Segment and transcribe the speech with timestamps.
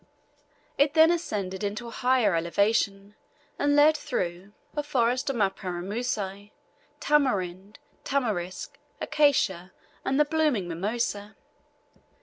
[0.79, 3.13] It then ascended into a higher elevation,
[3.59, 6.51] and led through a forest of mparamusi,
[6.99, 9.71] tamarind, tamarisk, acacia,
[10.03, 11.35] and the blooming mimosa.